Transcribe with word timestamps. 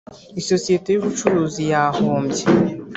isosiyete 0.41 0.87
y 0.91 0.99
ubucuruzi 0.99 1.61
yahombye 1.71 2.43